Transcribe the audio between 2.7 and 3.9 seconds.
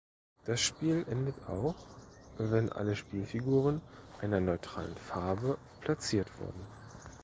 alle Spielfiguren